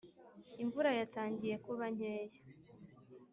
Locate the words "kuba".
1.65-1.85